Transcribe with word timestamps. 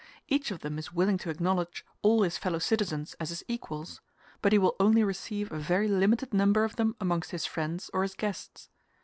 Each 0.27 0.49
of 0.49 0.61
them 0.61 0.79
is 0.79 0.91
willing 0.91 1.19
to 1.19 1.29
acknowledge 1.29 1.85
all 2.01 2.23
his 2.23 2.35
fellow 2.35 2.57
citizens 2.57 3.13
as 3.19 3.29
his 3.29 3.43
equals, 3.47 4.01
but 4.41 4.51
he 4.51 4.57
will 4.57 4.75
only 4.79 5.03
receive 5.03 5.51
a 5.51 5.59
very 5.59 5.87
limited 5.87 6.33
number 6.33 6.63
of 6.63 6.75
them 6.75 6.95
amongst 6.99 7.29
his 7.29 7.45
friends 7.45 7.91
or 7.93 8.01
his 8.01 8.15
guests. 8.15 8.69